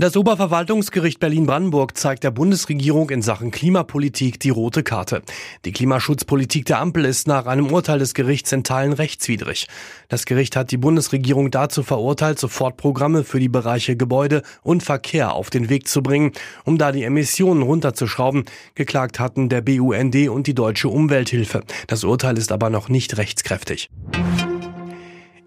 [0.00, 5.22] Das Oberverwaltungsgericht Berlin-Brandenburg zeigt der Bundesregierung in Sachen Klimapolitik die rote Karte.
[5.64, 9.66] Die Klimaschutzpolitik der Ampel ist nach einem Urteil des Gerichts in Teilen rechtswidrig.
[10.08, 15.32] Das Gericht hat die Bundesregierung dazu verurteilt, sofort Programme für die Bereiche Gebäude und Verkehr
[15.32, 16.30] auf den Weg zu bringen,
[16.64, 18.44] um da die Emissionen runterzuschrauben.
[18.76, 21.64] Geklagt hatten der BUND und die Deutsche Umwelthilfe.
[21.88, 23.90] Das Urteil ist aber noch nicht rechtskräftig.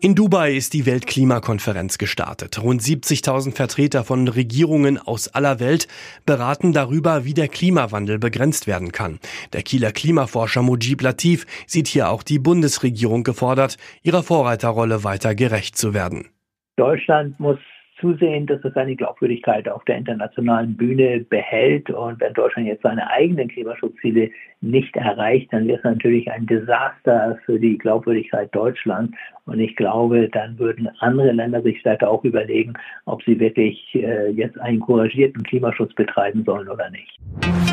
[0.04, 2.60] In Dubai ist die Weltklimakonferenz gestartet.
[2.60, 5.88] Rund 70.000 Vertreter von Regierungen aus aller Welt
[6.26, 9.20] beraten darüber, wie der Klimawandel begrenzt werden kann.
[9.54, 15.77] Der Kieler Klimaforscher Mujib Latif sieht hier auch die Bundesregierung gefordert, ihrer Vorreiterrolle weiter gerecht
[15.77, 16.30] zu werden.
[16.77, 17.60] Deutschland muss
[18.02, 21.90] zusehen, dass es seine Glaubwürdigkeit auf der internationalen Bühne behält.
[21.90, 24.30] Und wenn Deutschland jetzt seine eigenen Klimaschutzziele
[24.60, 29.16] nicht erreicht, dann wäre es natürlich ein Desaster für die Glaubwürdigkeit Deutschlands.
[29.46, 32.74] Und ich glaube, dann würden andere Länder sich stärker auch überlegen,
[33.05, 37.71] ob sie wirklich äh, jetzt einen couragierten Klimaschutz betreiben sollen oder nicht.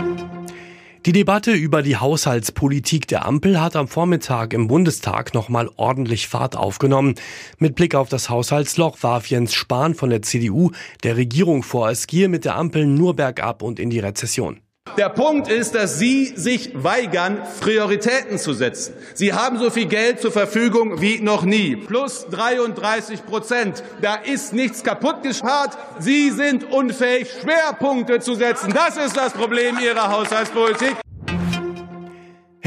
[1.08, 6.54] Die Debatte über die Haushaltspolitik der Ampel hat am Vormittag im Bundestag nochmal ordentlich Fahrt
[6.54, 7.14] aufgenommen.
[7.56, 10.70] Mit Blick auf das Haushaltsloch warf Jens Spahn von der CDU
[11.04, 14.60] der Regierung vor, es gehe mit der Ampel nur bergab und in die Rezession.
[14.98, 18.94] Der Punkt ist, dass Sie sich weigern, Prioritäten zu setzen.
[19.14, 21.76] Sie haben so viel Geld zur Verfügung wie noch nie.
[21.76, 23.84] Plus 33 Prozent.
[24.02, 25.78] Da ist nichts kaputt gespart.
[26.00, 28.72] Sie sind unfähig, Schwerpunkte zu setzen.
[28.74, 30.96] Das ist das Problem Ihrer Haushaltspolitik.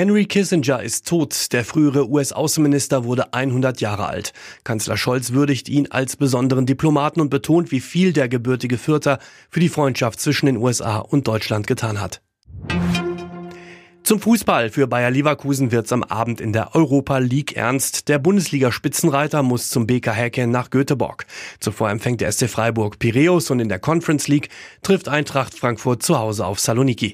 [0.02, 1.54] Henry Kissinger ist tot.
[1.54, 4.34] Der frühere US-Außenminister wurde 100 Jahre alt.
[4.64, 9.20] Kanzler Scholz würdigt ihn als besonderen Diplomaten und betont, wie viel der gebürtige Fürther
[9.52, 12.24] für die Freundschaft zwischen den USA und Deutschland getan hat.
[14.02, 14.72] Zum Fußball.
[14.72, 18.10] Für Bayer Leverkusen wird's am Abend in der Europa League ernst.
[18.10, 21.28] Der Bundesliga-Spitzenreiter muss zum BK Häkchen nach Göteborg.
[21.60, 24.50] Zuvor empfängt der SC Freiburg Piräus und in der Conference League
[24.82, 27.14] trifft Eintracht Frankfurt zu Hause auf Saloniki.